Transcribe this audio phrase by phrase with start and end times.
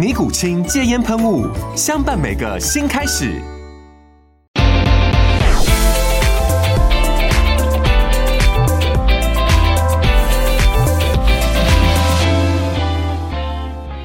[0.00, 1.44] 尼古清戒烟喷雾，
[1.76, 3.38] 相伴每个新开始。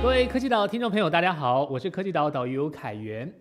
[0.03, 3.33] 各位科技岛听众朋友，大家好，我是科技岛导游凯源。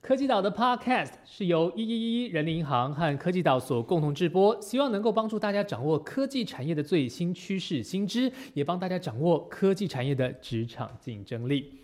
[0.00, 11.79] 科技岛的 Podcast 是由一一一人力银行和科技岛所共同制播，希望能够帮助大家掌握科技产业的最新趋势新知，也帮大家掌握科技产业的职场竞争力。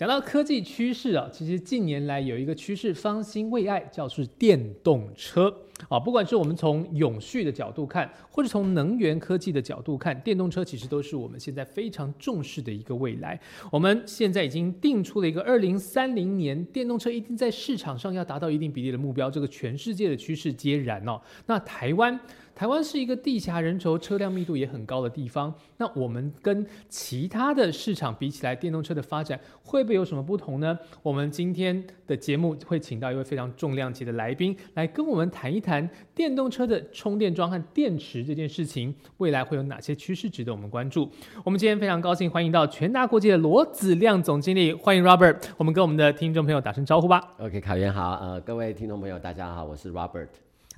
[0.00, 5.54] 讲到科技趋势啊，其实近年来有一个趋势方兴未艾，叫是电动车。
[5.88, 5.98] 啊。
[5.98, 13.40] 不管是我们从永续的角度看，或者从能源科技的角度看，电动车其实都是我们现在非常重视的一个未来。
[13.70, 21.20] 我们现在已经定出了一个二零三零年电动车一定在市场上要达到一定比例的目标，这个全世界的趋势皆然哦。
[21.46, 22.18] 那台湾。
[22.52, 25.54] 台湾是一个地狭人稠、车辆密度也很高的地方。
[25.78, 30.78] 那我们跟其他的市场比起来，电动车的发展会不会有什么不同呢？
[31.02, 35.69] 我们今天的节目会请到一位非常重量级的来宾，来跟我们谈一谈
[36.14, 41.10] 电动车的充电桩和电池这件事情，未来会有哪些趋势值得我们关注？
[41.44, 45.36] 我们今天非常高兴欢迎到全达国际的罗子亮总经理，欢迎 Robert。
[45.58, 47.34] 我们跟我们的听众朋友打声招呼吧。
[47.38, 50.28] OK，卡源好，呃，各位听众朋友，大家好，我是 Robert。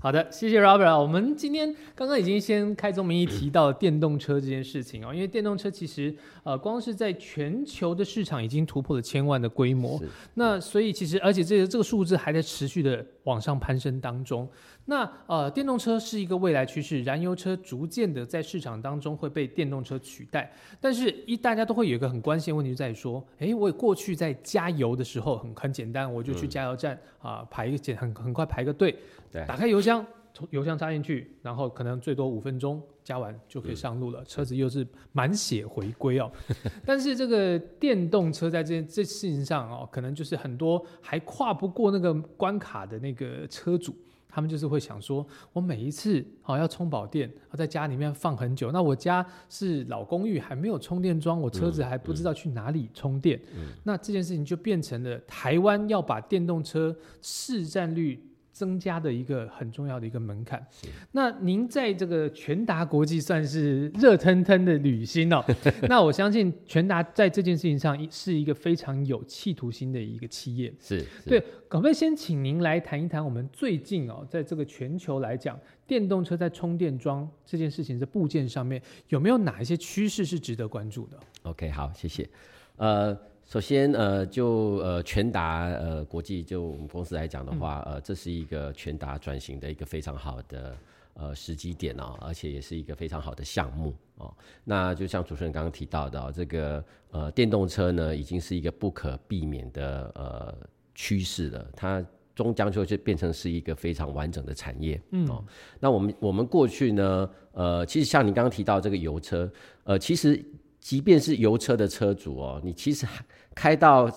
[0.01, 1.01] 好的，谢谢 Robert。
[1.01, 10.03] 我们今天刚刚已经先开宗明义提到电动车这件事情哦，因为电动车其实呃，光是在全球的市场已经突破了千万的规模，
[10.35, 14.49] 那所以其实而且这个这个数字还在持续的往上攀升当中。
[14.87, 20.53] 那呃，电动车是一个未来趋势，燃油车逐渐的在市场当中会被电动车取代。
[20.81, 28.97] 但是，一大家都会有一个很关心的问题，就在于说，诶，我过去在加油的时候很很简单，我就去加油站啊、排一个简很很快排个队，
[29.31, 36.31] 对打开油箱，从油箱插进去，然后可能最多五分钟加完就可以上路了，车子又是满血回归哦。
[36.87, 43.95] 但是这个电动车在这这事情上哦，可能就是很多还跨不过那个关卡的那个车主。
[44.35, 48.73] 他们就是会想说，我每一次好、要充饱电，要在家里面放很久。
[48.73, 53.39] 那我家是老公寓，还没有充电桩，我车子还不知道去哪里充电。
[53.85, 60.65] 那这件事情就变成了台湾要把电动车市占率增加的一个很重要的一个门槛。
[61.11, 65.45] 那您在这个全达国际算是热腾腾的旅行哦。
[65.89, 70.73] 那我相信全达在这件事情上是一个非常有企图心的一个企业。
[70.79, 82.29] 是，是对，可不可以先请您来谈一谈我们最近哦，在这个全球来讲，电动车在充电桩这件事情的部件上面，有没有哪一些趋势是值得关注的？OK，好，谢谢。
[82.77, 90.77] 呃，首先呃，就呃全达呃国际就我们公司来讲的话，呃，这是一个全达转型的一个非常好的
[91.15, 94.35] 呃时机点哦，而且也是一个非常好的项目哦。
[94.65, 100.57] 那就像主持人刚刚提到的、哦，这个呃电动车呢，已经是一个不可避免的呃
[100.95, 102.05] 趋势了，它。
[102.35, 105.45] 终将就就变成是一个非常完整的产业，嗯哦。
[105.79, 109.53] 那我们我们过去呢，呃，其实像你刚刚提到这个油车，
[109.85, 110.43] 呃，其实
[110.83, 114.11] 即便是油车的车主哦，你其实还开到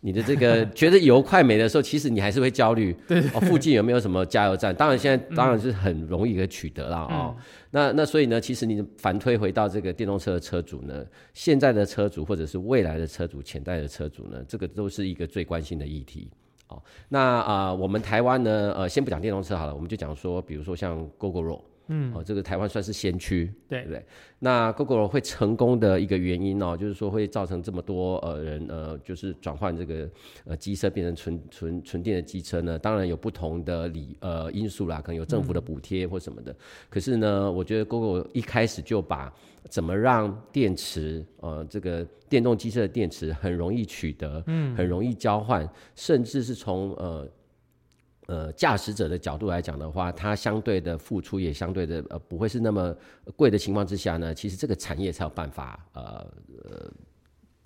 [0.00, 4.72] 你的这个 觉得油快没的时候，其实你还是会焦虑，对哦，附近有没有什么加油站？
[4.72, 7.34] 当然现在当然是很容易的取得了哦。
[7.72, 11.04] 那那所以呢，其实你反推回到这个电动车的车主呢，
[11.34, 16.30] 现在的车主或者是未来的车主、潜在的车主呢，这个都是一个最关心的议题。
[16.68, 21.60] 哦，那啊、呃我们台湾呢，呃，先不讲电动车好了，我们就讲说，比如说像 GoGoRo，
[21.92, 24.04] 嗯，哦，这个台湾算是先驱，对对不对？
[24.38, 30.08] 那 Google 会成功的一个原因哦，就是说会造成这么多呃人呃，就是转换这个
[30.44, 36.56] 呃机车变成纯纯纯电的机车呢，当然有不同的理呃因素啦，可能有政府的补贴或什么的。
[36.88, 39.32] 可是呢，我觉得 Google 一开始就把
[39.68, 47.28] 怎么让电池呃这个电动机车的电池很容易取得，嗯，很容易交换，甚至是从呃
[48.32, 52.96] 呃驾驶者的角度来讲的话，它相对的付出也相对的呃不会是那么
[53.36, 56.02] 贵的情况之下呢，其实这个产业才有办法呃
[56.64, 56.90] 呃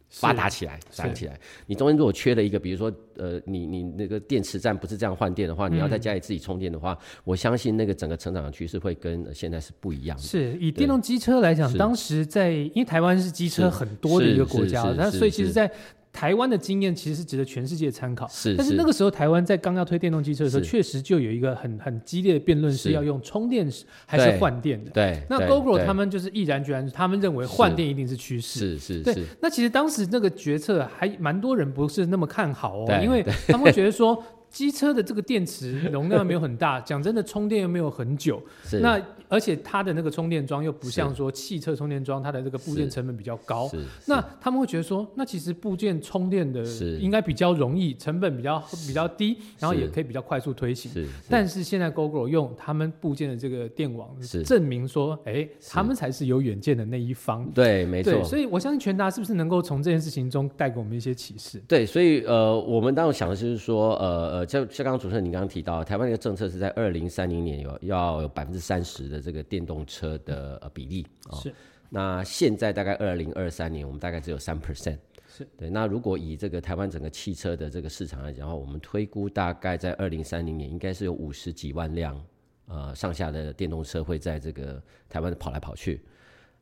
[0.09, 1.39] 发达起来，是涨起来。
[1.67, 10.23] 你中间如果缺了一个，比如说呃你你那个电池站不是这样换电的话，你要在家里自己充电的话，我相信那个整个成长的趋势会跟呃现在是不一样的。
[10.23, 15.71] 是以电动机车来讲，当时在因为台湾是机车很多的一个国家那所以其实在
[16.17, 18.27] 台湾的经验其实是值得全世界参考。
[18.29, 23.71] 是但是那个时候台湾在刚要推电动机车的时候，是确实就有一个很很激烈的辩论，是是要用充电
[24.07, 24.91] 还是对换电的。
[24.93, 28.61] 对，那 GoGo 对他们就是毅然决然，他们认为换电一定是趋势。
[28.61, 34.25] 对是是对，那其实当时那个决策还蛮多人不是那么看好哦，因为他们会觉得说。
[34.57, 38.43] 机车的这个电池容量没有很大， 讲真的，充电又没有很久。
[38.65, 38.99] 是那
[39.29, 43.69] 而且它的那个充电桩又不像说汽车充电桩，它的这个部件成本比较高。
[43.69, 43.77] 是
[44.07, 46.63] 那他们会觉得说，那其实部件充电的
[46.99, 50.91] 应该比较容易，成本比较比较低，然后也可以比较快速推行。
[50.91, 57.45] 是，但是现在 GoGo 用他们部件的这个电网是证明说，哎，他们才是有远见的那一方。
[57.53, 58.25] 对，没错对，。
[58.25, 61.61] 所以我相信全达是不是能够从这件事情中带给我们一些启示？
[61.67, 71.55] 对，所以呃，我们当时想的就是说，呃呃，就像刚刚主持人你刚刚提到，台湾的一个政策是在二零三零年有要有百分之三十的这个电动车的呃比例啊、是
[71.91, 74.99] 那现在大概二零二三年，我们大概只有三 percent。
[75.29, 82.19] 是对，那如果以这个台湾整个汽车的这个市场来讲的话，我们推估大概在二零三零年应该是有五十几万辆
[82.67, 86.01] 呃上下的电动车会在这个台湾跑来跑去。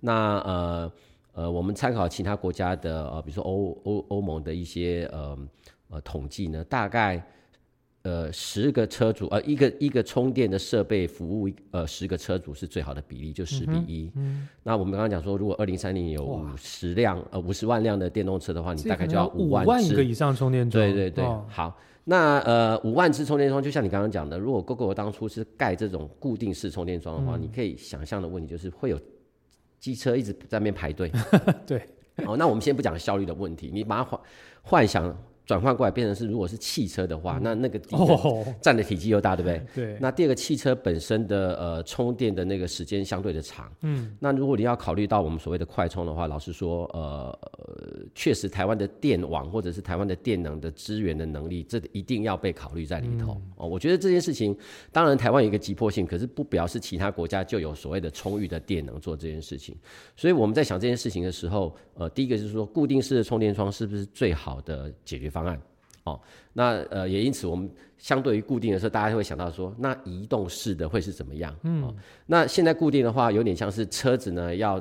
[0.01, 0.93] 那呃
[1.33, 5.39] 呃，我们参考其他国家的呃，比如说欧欧欧盟的一些呃
[5.89, 7.25] 呃统计呢，大概
[8.05, 14.13] 呃十个车主呃一个一个充电的设备服务呃十个车主是最好的比例，就十比一、
[14.63, 20.85] 那我们刚刚讲说，如果二零三零有五十辆呃五十万辆的电动车的话，你大概就要五万只万个以上充电桩。
[20.85, 27.27] 对对对，哦好，那呃五万支充电桩，就像你刚刚讲的，如果 Google 当初是盖这种固定式充电桩的嗯。
[27.27, 29.01] 话，你可以想象的问题就是会有
[29.79, 31.11] 机车一直在那边排队。
[31.67, 31.89] 对，
[32.23, 34.21] 好，那我们先不讲效率的问题，你把它幻
[34.63, 39.63] 幻想转换过来，变成是如果是汽车的话，那那个地哦，占的体积又大，对不对？
[39.85, 47.77] 对，那第二个，汽车本身的呃充电的那个时间相对的长，嗯，那如果你要考虑到我们所谓的快充的话，老实说，呃，呃
[48.15, 53.69] 确实台湾的电网或者是台湾的电能的资源的能力，这一定要被考虑在里头、哦。
[53.69, 54.57] 我觉得这件事情，
[54.93, 59.77] 当然台湾有一个急迫性，可是不表示其他国家就有所谓的充裕的电能做这件事情。
[60.17, 65.61] 所以我们在想这件事情的时候，呃，第一个就是说，固定式的充电桩是不是最好的解决方案？
[66.05, 66.21] 哦，
[66.53, 71.55] 那呃也因此，我们相对于固定的时候，大家会想到说，那移动式的会是怎么样？
[71.63, 71.95] 嗯、哦，
[72.27, 74.73] 那现在固定的话，有点像是车子呢要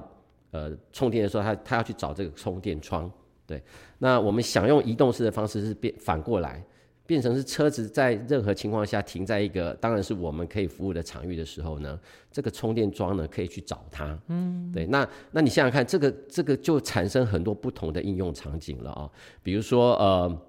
[0.52, 3.10] 呃充电的时候，它它要去找这个充电窗。
[3.48, 3.62] 对，
[3.98, 6.64] 那我们想用移动式的方式是变反过来，
[7.06, 12.00] 变成是车子在任何情况下停在一个当然是我们可以服务的场域的时候呢，
[12.32, 14.18] 这个充电桩呢可以去找它。
[14.28, 19.10] 嗯，对，那那你想想看，这个这个就产生很多不同的应用场景了啊、
[19.42, 20.42] 比如说呃。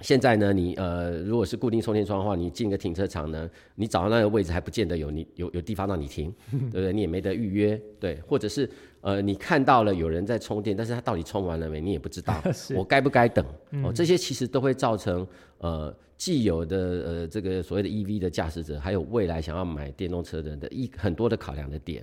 [0.00, 6.92] 现在呢，你呃，如果是固定充电桩的话，你进个停车场呢，你找到那个位置还不见得有你有有地方让你停， 对不对？
[6.92, 8.68] 你也没得预约，对，或者是
[9.04, 12.42] 呃，你看到了有人在充电，但是他到底充完了没，你也不知道，
[12.74, 13.44] 我该不该等？
[13.82, 15.26] 哦，这些其实都会造成
[15.58, 22.02] 呃既有的呃这个所谓的 EV 的驾驶者，还有未来想要买电动车的人的一很多的考量的点。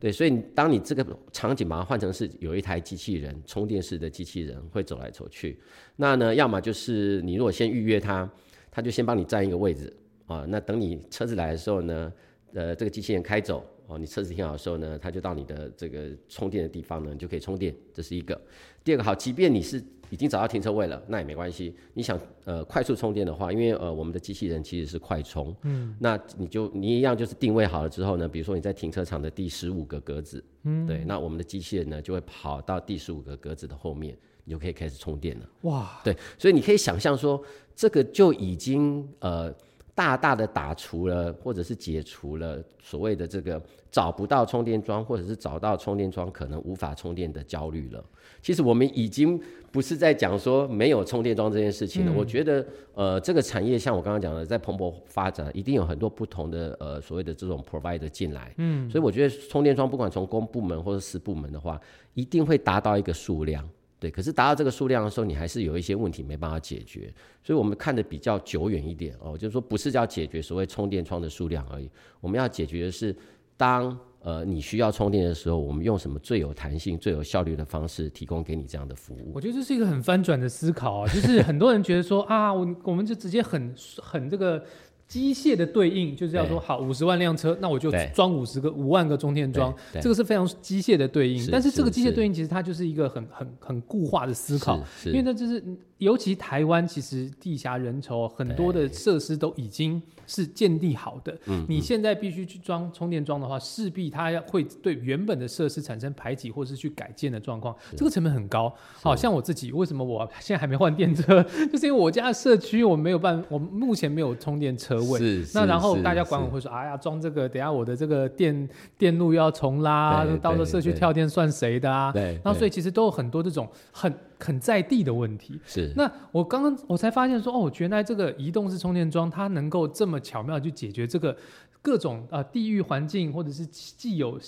[0.00, 5.56] 对，所以当你这个场景把它换成是有一台机器人充电式的机器人会走来走去，
[5.94, 8.28] 那呢，要么就是你如果先预约它，
[8.72, 9.92] 它就先帮你占一个位置
[10.26, 12.12] 啊，那等你车子来的时候呢，
[12.54, 18.40] 呃，这个机器人开走哦，你车子停好的时候呢，它就到你的这个充电的地方呢，你就可以充电，这是一个。
[18.84, 21.74] 第二个好，即便你是已经找到停车位了，那也没关系。
[21.94, 35.48] 你想呃快速充电的话，因为呃我们的机器人其实是快充，嗯，那你就你一样就是定位好了之后呢，比如说你在停车场的第十五个格子，嗯，对，那我们的机器人呢就会跑到第十五个格子的后面，你就可以开始充电了。
[35.62, 37.42] 哇，对，所以你可以想象说，
[37.76, 39.54] 这个就已经呃
[39.94, 48.02] 大大的打除了，或者是解除了所谓的这个找不到充电桩，或者是找到充电桩可能无法充电的焦虑了。
[48.40, 49.38] 其实我们已经
[49.70, 52.12] 不是在讲说没有充电桩这件事情了。
[52.16, 58.54] 我觉得呃这个产业像我刚刚讲的，在蓬勃发展，一定有很多不同的呃所谓的这种 provider 进来。
[58.56, 61.78] 嗯，所以我觉得充电桩不管从公部门或者私部门的话，
[62.14, 63.68] 一定会达到一个数量。
[64.00, 67.12] 对，可是达到这个数量的时候，你还是有一些问题没办法解决，
[67.44, 73.14] 所以我们看的比较久远一点哦，就是说不是要解决所谓充电桩的数量而已，我们要解决的是
[73.58, 79.32] 当呃你需要充电的时候，我们用什么最有弹性、最有效率的方式提供给你这样的服务。
[79.34, 84.64] 我觉得这是一个很翻转的思考啊，就是很多人觉得说 啊，我我们就直接很很这个
[85.10, 91.44] 机械的对应就是要说好五十万辆车，那我就装五十个五万个充电桩，这个是非常机械的对应。
[91.50, 95.60] 但是这个机械对应其实它就是一个很很很固化的思考，因为那就是
[96.00, 101.36] 尤其台湾其实地狭人稠，很多的设施都已经是建立好的。
[101.46, 108.74] 嗯你现在必须去装充电桩的话，势必它要会对原本的设施产生排挤或是去改建的状况，这个成本很高。
[109.02, 115.18] 好像我自己为什么我现在还没换电车， 就是因为我家社区我没有办，我目前没有充电车位。
[115.18, 122.10] 是那然后大家管委会说，哎呀，装这个，等下我的这个电电路要重拉，到时候社区跳电算谁的啊？
[122.10, 125.60] 对，然后所以其实都有很多这种很很在地的问题。
[125.64, 131.36] 是那我刚刚我才发现说，哦，原来这个移动式充电桩它能够这么巧妙地去解决这个
[131.82, 134.38] 各种呃地域环境或者是既有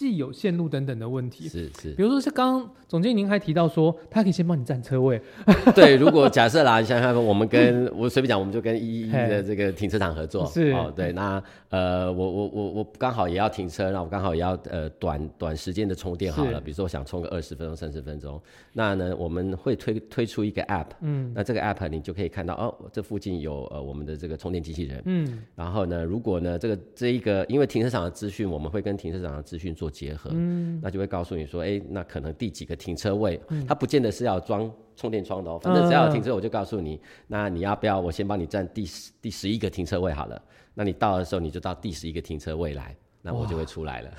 [0.00, 1.46] 既有线路等等的问题。
[1.46, 1.92] 是是。
[1.92, 5.20] 比如说是刚刚总经理您还提到说，他可以先帮你占车位，
[5.76, 10.70] 对，如果假设啦，你想想看，我们跟我随便讲，我们就跟一一嘿的这个停车场合作， 是。
[10.70, 18.40] 哦，对，那呃，我我我我刚好也要停车，那我刚好也要呃短短时间的充电好了，比如说我想充个二十分钟、三十分钟，
[18.72, 40.40] 那呢我们会推推出一个 app，嗯，那这个 app 你就可以看到哦，这附近有呃我们的这个充电机器人，嗯，然后呢，如果呢这个这一个，因为停车场的资讯我们会跟停车场的资讯做结合，嗯，那就会告诉你说，哎，那可能第几个停车位，它不见得是要装充电桩的哦，反正只要有停车，我就告诉你，那你要不要我先帮你占第十第十一个停车位好了，
[40.72, 42.94] 那你到的时候你就到第十一个停车位来。
[43.22, 44.10] 那我就会出来了。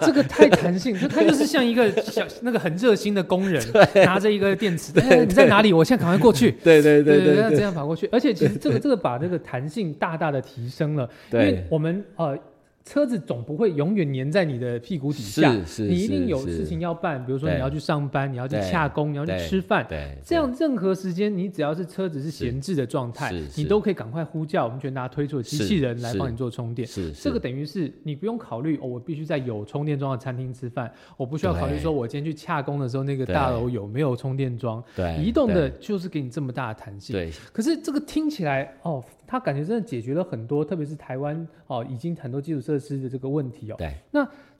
[0.00, 3.60] 这个太弹性，就它就是像一个小那个很热心的工人，
[4.06, 5.72] 拿着一个电池，哎，你在哪里？
[5.72, 6.52] 我现在赶快过去。
[6.62, 12.38] 对对对要这样跑过去，而且其实这个这个把这个弹性大大的提升了，因为我们呃
[12.84, 26.86] 车子总不会永远粘在你的屁股底下，是是你一定有事情要办，比如说你要去上班，你要去洽工，你要去吃饭，对，这样任何时间你只要是车子是闲置的状态，你都可以赶快呼叫我们全达推出的机器人来帮你做充电。
[26.86, 34.84] 是这个等于是你不用考虑哦，我必须在有充电桩的餐厅吃饭，我不需要考虑说我今天去洽工的时候那个大楼有没有充电桩。
[34.94, 37.14] 对移动的就是给你这么大的弹性。
[37.14, 37.32] 对。
[37.50, 43.76] 可是这个听起来哦，它感觉真的解决了很多，特别是台湾哦，已经很多基础设施的这个问题哦。
[43.78, 43.94] 对。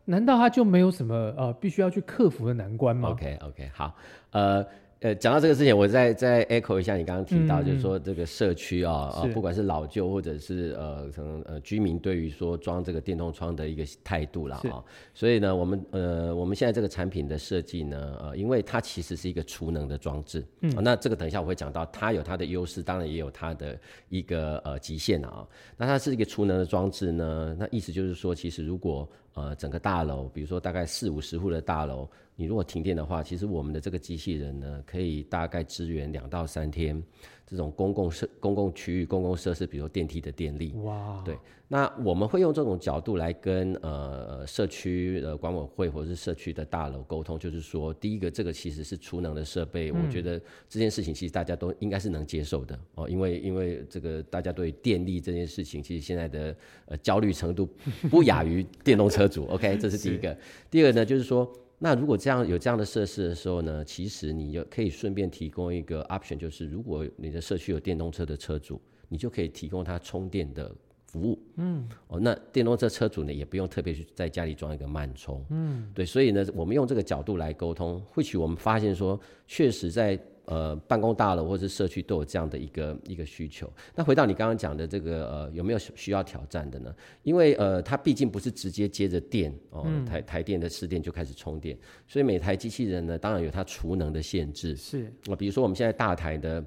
[0.06, 3.94] 难道他就没有什么呃必须要去克服的难关吗？OK OK，好，
[4.30, 4.64] 呃。
[5.04, 9.34] 呃，讲到这个之前，我再再 echo 一下你刚刚提到，嗯就是说这个社区啊，啊、是。
[9.34, 14.68] 不管是老旧或者是呃，可能呃居民对于说装这个电动窗的一个态度啦是。
[14.68, 14.82] 啊，
[15.12, 25.46] 所以呢，我们呃我们现在这个产品的设计呢，呃，因为它其实是一个储能的装置，嗯、那这个等一下我会讲到，它有它的优势，当然也有它的一个呃极限啊。
[25.76, 37.00] 那它是一个储能的装置呢，那意思就是说，其实如果呃整个大楼，比如说大概四五十户的大楼，你如果停电的话，其实我们的这个机器人呢，可以大概支援两到三天。
[37.46, 40.72] 这种公共设、公共区域、公共设施，比如电梯的电力。
[40.82, 41.36] 哇，对，
[41.68, 57.68] 那我们会用这种角度来跟呃社区的管委会或者是社区的大楼沟通，就是说，第一个，这个其实是储能的设备，我觉得这件事情其实大家都应该是能接受的哦，因为因为这个大家对电力这件事情，其实现在的呃焦虑程度
[58.10, 59.44] 不亚于电动车主。
[59.46, 60.36] OK，这是第一个。
[60.70, 61.50] 第二个呢，就是说。
[61.84, 70.74] 那如果这样有这样的设施的时候呢，其实你就可以顺便提供一个 option，就是如果你的社区有电动车的车主，你就可以提供他充电的
[71.04, 71.38] 服务。
[71.56, 75.44] 嗯，哦，那电动车车主呢也不用特别去在家里装一个慢充。
[75.50, 83.72] 嗯，对，所以呢，我们用这个角度来沟通，或许我们发现说，确实在呃办公大楼或者是社区都有这样的一个一个需求。
[83.94, 86.94] 那回到你刚刚讲的这个呃有没有需要挑战的呢？
[87.22, 94.76] 因为呃它毕竟不是直接接着电哦、台台电的市电就开始充电，所以每台机器人呢当然有它储能的限制。
[94.76, 96.64] 是啊，比如说我们现在大台的，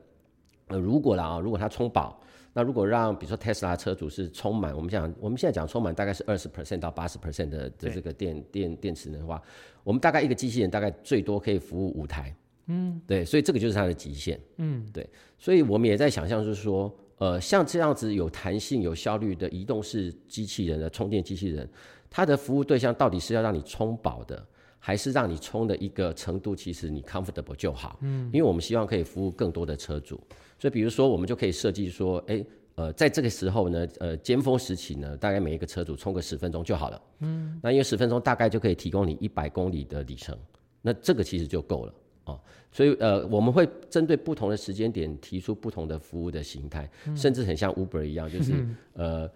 [0.67, 2.21] 呃，如果啦啊，如果它充饱，
[2.53, 9.41] 那如果让比如说 Tesla 车主是充满，我们讲我们现在讲充满大概是二十 percent 到八十 percent 的的这个电电电池的话，
[9.83, 12.35] 我们大概一个机器人大概最多可以服务五台，
[12.67, 21.67] 嗯，对，所以这个就是它的极限，嗯，对，所以我们也在想象，就是说，呃，像这样子有弹性、有效率的移动式机器人的充电机器人，
[22.09, 24.45] 它的服务对象到底是要让你充饱的，
[24.79, 27.97] 还是让你充的一个程度，其实你 comfortable 就好。
[28.01, 30.19] 嗯，因为我们希望可以服务更多的车主，
[30.59, 32.45] 所以比如说，我们就可以设计说，哎，
[32.75, 37.01] 呃，在这个时候呢，呃，尖峰时期呢，大概每一个车主充个十分钟就好了。
[37.19, 40.37] 嗯，那因为十分钟大概就可以提供你一百公里的里程，
[40.81, 41.93] 那这个其实就够了。
[42.27, 42.39] 哦，
[42.71, 48.53] 所以呃，我们会针对不同的时间点提出不同的服务的形态，甚至很像 Uber 一样，就是、
[48.93, 49.29] 呃，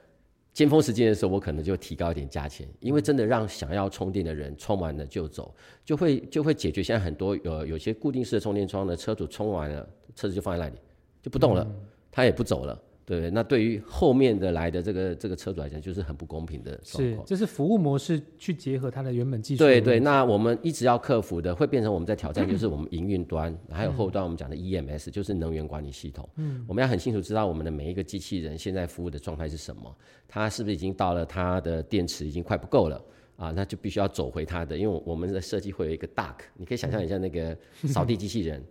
[0.53, 5.55] 尖峰时间的时候，我可能就提高一点价钱，因为真的让想要充电的人充完了就走，
[5.85, 10.75] 就会就会解决现在很多呃有些固定式的充电桩的，车主充完了，车子就放在那里
[11.21, 11.65] 就不动了，
[12.11, 12.77] 他也不走了。
[13.05, 13.31] 对不对？
[13.31, 19.63] 那对于后面的来的这个这个车主来讲，就是很不公平的状况。，是这是服务模式去结合它的原本技术。
[19.63, 26.27] 对对，，那我们一直要克服的，会变成我们在挑战， 就是我们营运端，还有后端我们讲的 EMS，就是能源管理系统。
[26.35, 29.95] 嗯，我们要很清楚知道我们的每一个机器人现在服务的状态是什么，
[30.27, 33.03] 它是不是已经到了它的电池已经快不够了。
[33.37, 38.63] 啊，那就必须要走回它的，因为我们的设计会有一个 duck，你可以想象一下那个扫地机器人，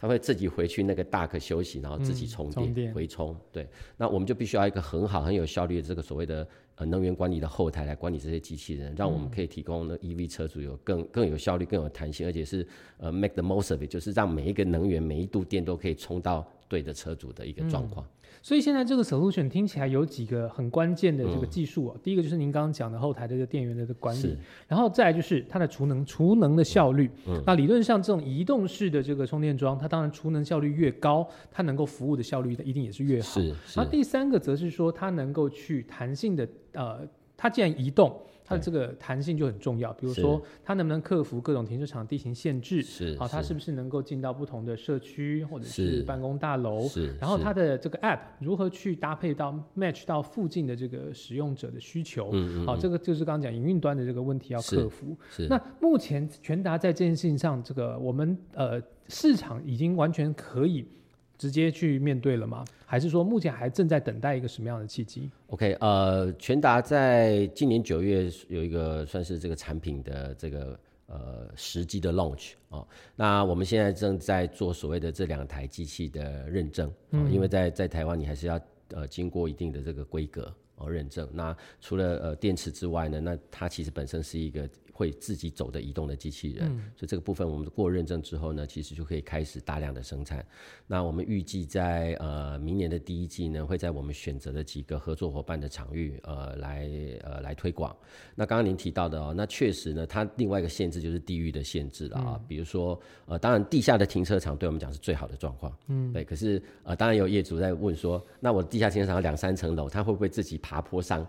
[0.00, 3.36] 它会自己回去那个 dock 休息，然后自己充电、回充。
[3.50, 12.64] 对，那我们就必须要一个很好、很有效率的这个所谓的呃能源管理的后台来管理这些机器人，让我们可以提供呢 EV 车主有更更有效率、更有弹性，而且是
[12.98, 18.06] 呃 make the most of it，就是让每一个能源、每一度电都可以充到对的车主的一个状况。
[18.40, 21.96] 所以现在这个 solution 听起来有几个很关键的这个技术哦。
[22.04, 24.36] 第一个就是您刚刚讲的后台的这个电源的管理，
[24.68, 27.10] 然后再来就是它的储能储能的效率。
[27.44, 33.40] 那理论上这种移动式的这个充电桩，它当然储能效率越高，它能够服务的效率一定也是越好。
[33.40, 37.00] 是是然后第三个则是说，它能够去弹性的呃，
[37.38, 39.92] 它既然移动，它的这个弹性就很重要。
[39.92, 42.82] 比如说，它能不能克服各种停车场地形限制？
[42.82, 46.88] 是好，它是不是能够进到不同的社区或者是是办公大楼？
[46.88, 52.30] 是，然后它的这个 app 如何去搭配到 match 到附近的这个使用者的需求？
[52.32, 55.16] 嗯嗯好，这个就是刚刚讲营运端的这个问题要克服。
[55.30, 60.84] 是那目前全达在这件事情上，这个我们呃市场已经完全可以
[61.38, 62.64] 直接去面对了吗？
[62.84, 78.60] 还是说目前还正在等待一个什么样的契机？OK，呃，全达在今年九月有一个算是这个产品的这个呃实际的 launch 哦，那我们现在正在做所谓的这两台机器的认证，哦因为在在台湾你还是要
[78.94, 81.28] 呃经过一定的这个规格哦认证。
[81.32, 90.44] 那除了呃电池之外呢，那它其实本身是一个会自己走的移动的机器人，所以这个部分我们过认证之后呢，其实就可以开始大量的生产。
[90.86, 96.88] 那我们预计在呃明年的第一季呢，会在我们选择的几个合作伙伴的场域呃来
[97.22, 97.96] 呃来推广。
[98.34, 106.24] 那刚刚您提到的哦，那确实呢，它另外一个限制就是地域的限制了啊、比如说呃，当然地下的停车场对我们讲是最好的状况，嗯，对。
[106.24, 111.26] 可是呃，当然有业主在问说，那我地下停车场有两三层楼，他会不会自己爬坡上？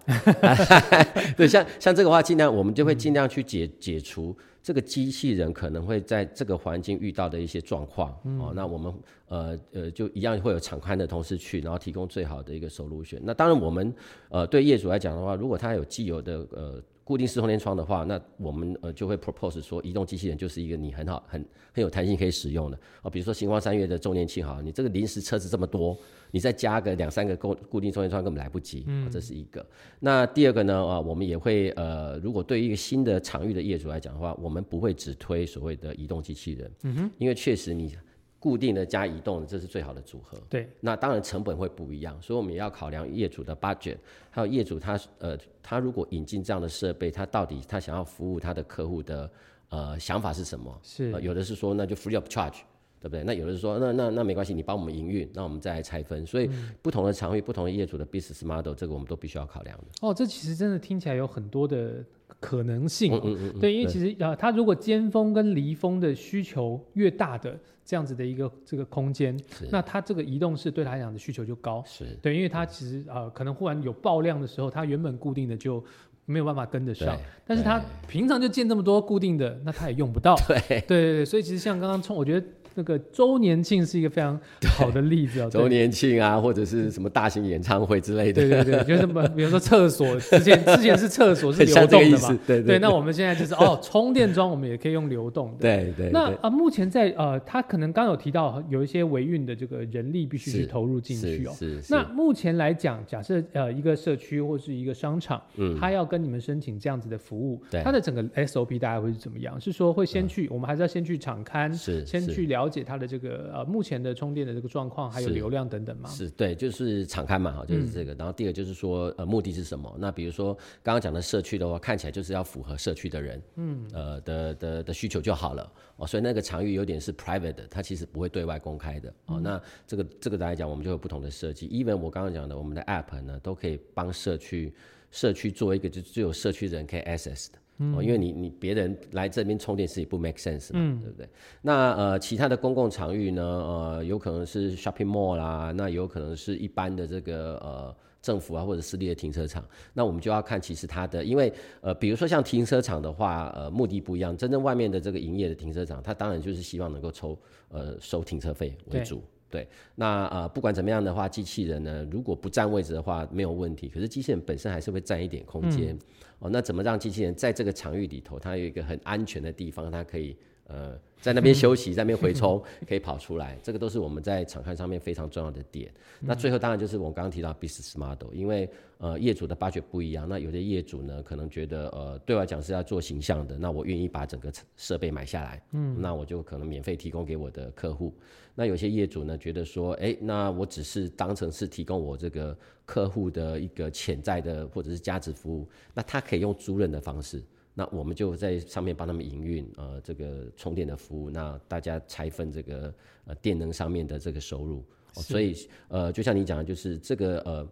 [1.37, 8.09] 对，像像这个话，尽量我们就会尽量去解解除这个机器人可能会在这个环境遇到的一些状况、
[8.41, 8.51] 哦。
[8.53, 8.93] 那我们
[9.29, 13.21] 呃呃就一样会有场刊的同事去，然后提供最好的一个 solution。
[13.23, 13.93] 那当然我们
[14.27, 21.43] 呃对业主来讲的话，如果他有既有的呃固定式充电窗的话，那我们呃就会 propose 说，移动机器人就是一个你很好很
[21.73, 23.09] 很有弹性可以使用的哦。
[23.09, 25.97] 比如说星光三月的周年庆哈，你这个临时车子这么多，
[26.29, 29.65] 你再加个两三个固固定充电桩根本来不及，嗯、这是一个。
[29.99, 37.97] 那第二个呢啊，我们也会呃，如果对于一个新的场域的业主来讲的话，我们不会只推所谓的移动机器人，嗯哼，因为确实你
[38.39, 40.37] 固定的加移动的，这是最好的组合。
[40.49, 43.97] 对，那当然成本会不一样，所以我们也要考量业主的 budget，
[44.31, 49.29] 还有业主他呃他如果引进这样的设备，他到底他想要服务他的客户的
[49.69, 50.79] 呃想法是什么？
[50.81, 52.61] 是呃有的是说那就 free up charge。
[53.01, 53.23] 对不对？
[53.23, 56.25] 那有的是说，那那那没关系，你帮我们营运，那我们再来拆分。
[56.25, 56.49] 所以
[56.81, 59.85] 不同的场域、不同的业主的 business model，这个我们都必须要考量的。
[60.01, 62.03] 哦，这其实真的听起来有很多的
[62.39, 63.21] 可能性、哦。
[63.23, 69.39] 嗯嗯嗯对，因为其实呃，它如果尖峰跟离峰的需求越大的这样子的一个这个空间，
[69.71, 71.83] 那它这个移动式对它来讲的需求就高。
[71.85, 75.83] 是对，因为它其实呃，可能忽然有爆量的时候，它原本固定的就
[76.25, 80.35] 没有办法跟得上，但是他平常就建这么多固定的，那他也用不到。
[80.47, 82.47] 对对对对，所以其实像刚刚冲，我觉得
[82.79, 84.39] 那个周年庆是一个非常
[84.77, 85.49] 好的例子哦。
[85.51, 95.57] 周年庆啊，或者是什么大型演唱会之类的，对对对， 就是什么，比如说厕所，之前之前是厕所是流动的嘛，， 对对对，那我们现在就是哦，充电桩我们也可以用流动的。
[95.59, 101.51] 对对对那啊、目前在呃，他可能刚有提到有一些维运的这个人力必须去是投入进去哦。
[101.57, 109.59] 是是那目前来讲，假设呃一个社区或是一个商场，嗯他要跟你们申请这样子的服务，对它的整个 SOP 大概会是怎么样？
[109.59, 116.09] 是说会先去，我们还是要先去场刊，是是先去了解它的这个呃目前的充电的这个状况，还有流量等等吗？
[116.09, 118.13] 是对，就是敞开嘛，哈，就是嗯这个。
[118.13, 119.93] 然后第二个就是说，呃，目的是什么？
[119.99, 120.53] 那比如说
[120.83, 126.05] 刚刚讲的社区的话，看起来就是要符合社区的人，嗯，呃的的的需求就好了哦。
[126.05, 129.39] 所以那个场域有点是 private 的，它其实不会对外公开的哦。
[129.39, 131.67] 那这个这个来讲，我们就有不同的设计。
[131.69, 134.73] even 我刚刚讲的，我们的 app 呢，都可以帮社区
[135.11, 137.59] 社区做一个就只有社区人可以 access 的。
[137.95, 141.29] 哦，因为你你别人来这边充电是也不 make sense 嘛，对不对？
[141.61, 149.63] 那呃，其他的公共场域呢，呃，有可能是 shopping mall 啦，那有可能是一般的这个呃政府啊或者私立的停车场，
[149.93, 157.39] 那我们就要看其实它的，因为呃，比如说像停车场的话，呃，目的不一样，真正外面的这个营业的停车场，它当然就是希望能够抽
[157.69, 159.23] 呃收停车费为主。
[159.49, 165.97] 对，那呃，不管怎么样的话，机器人呢，如果不占位置的话没有问题，可是机器人本身还是会占一点空间。
[166.37, 170.37] 哦，那怎么让机器人在这个场域里头，它有一个很安全的地方，它可以
[170.69, 175.91] 呃在那边休息， 在那边回冲，可以跑出来，这个都是我们在场刊上面非常重要的点。
[176.21, 188.13] 那最后当然就是我们刚刚提到 business model，因为呃业主的 budget 不一样，那有些业主呢可能觉得呃对外讲是要做形象的，那我愿意把整个设备买下来，嗯，那我就可能免费提供给我的客户。
[188.55, 197.41] 那有些业主呢觉得说，哎，那我只是当成是提供我这个客户的一个潜在的或者是价值服务，那他可以用租赁的方式，
[197.73, 202.93] 那我们就在上面帮他们营运呃这个充电的服务，那大家拆分这个
[203.25, 204.83] 呃电能上面的这个收入。
[205.13, 205.55] 所以，
[205.87, 207.67] 呃，就像你讲的，就是这个，呃。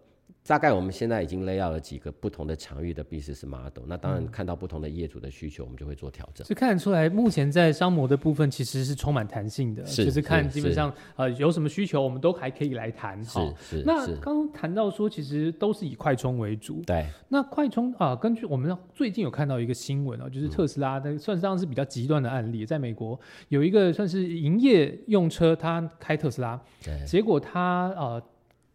[0.48, 6.46] 大概我们现在已经 lay out 了几个不同的场域的 business model，那当然看到不同的业主的需求，我们就会做调整。
[6.46, 13.22] 所以看得出来，目前在商模的部分其实是充满弹性的，就是看基本上呃有什么需求，我们都还可以来谈。
[13.22, 13.82] 是是。
[13.84, 16.82] 那刚刚谈到说，其实都是以快充为主。
[16.86, 17.06] 对。
[17.28, 26.58] 那快充啊，根据我们最近有看到一个新闻啊，就是特斯拉的算上是比较极端的案例，在美国有一个算是营业用车，他开特斯拉，
[27.06, 28.22] 结果他呃。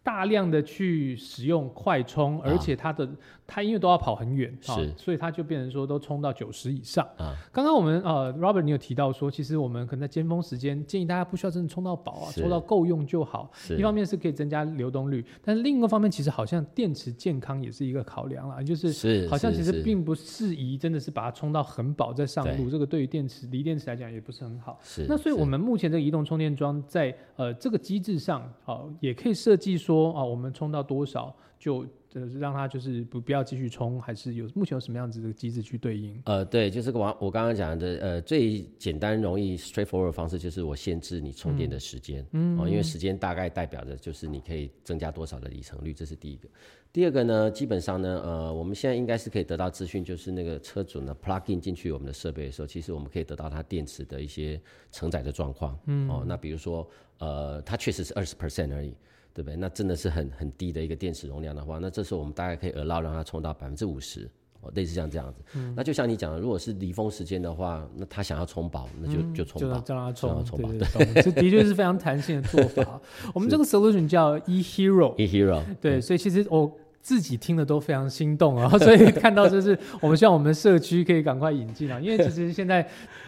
[0.04, 3.10] 大量的去使用快充，而且它的。
[3.54, 7.36] 它因为都要跑很远啊，所以它就变成说都充到九十以上啊。
[7.52, 13.52] 刚刚我们呃，Robert，你有提到说，其实我们可能在尖峰时间建议大家不需要真的充到饱啊，充到够用就好。
[13.78, 24.80] 一方面是可以增加流动率，但是另一个方面其实好像电池健康也是一个考量啦，就是好像其实并不适宜真的是把它充到很饱再上路，这个对于电池锂电池来讲也不是很好。
[25.08, 31.86] 那所以我们目前这个移动充电桩在呃这个机制上啊，也可以设计说啊，我们充到多少就。
[32.14, 36.22] 呃，让它就是不不要继续充，还是有目前有什么样子的机制去对应？
[36.26, 46.48] 呃，对，就是我我刚刚讲的，呃，最简单容易 straightforward 方式就是我限制你充电的时间，嗯，哦，因为时间大概代表着就是你可以增加多少的里程率，这是第一个。
[46.92, 58.94] 第二个呢，基本上呢，呃，我们现在应该是可以得到资讯，就是那个车主呢 plug in 进去我们的设备的时候，其实我们可以得到它电池的一些承载的状况，嗯，哦，那比如说，呃，它确实是二十 percent 而已。
[59.34, 59.56] 对不对？
[59.56, 64.30] 那真的是很很低的一个电池容量的话，那这时候我们大概可以额捞让它充到百分之五十，
[64.62, 65.42] 哦，类似像这样子。
[65.76, 70.70] 那就像你讲的，如果是离峰时间的话，那他想要充饱，那就就充饱，就让它充，充饱。
[70.70, 73.02] 对， 这的确是非常弹性的做法。
[73.34, 75.16] 我们这个 solution 叫 e hero。
[75.18, 75.64] e hero。
[75.82, 82.84] 对，所以其实我自己听的都非常心动啊， 所以看到就是我们希望我们社区可以赶快引进啊，因为其实现在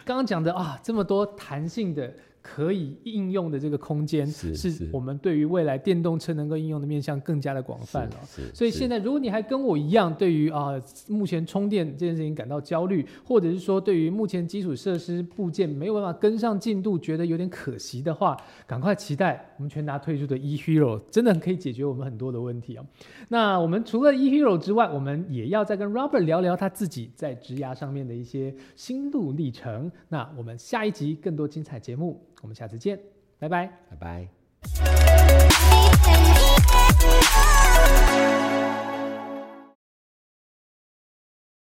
[0.05, 2.13] 刚刚讲的啊，这么多弹性的。
[2.47, 8.15] 可以应用的这个空间，是我们对于未来电动车能够应用的面向更加的广泛了。
[8.53, 22.85] 所以现在，如果你还跟我一样，对于啊目前充电这件事情感到焦虑，或者是说对于目前基础设施部件没有办法跟上进度，觉得有点可惜的话，赶快期待我们全达推出的 e hero，真的可以解决我们很多的问题哦。
[23.29, 29.91] 那我们除了 e hero 之外，我们也要再跟 Robert 聊聊他自己在职涯上面的一些心路历程。
[30.09, 32.21] 那我们下一集更多精彩节目。
[32.41, 32.99] 我们下次见
[33.39, 33.67] 拜拜。
[33.89, 34.27] 拜拜。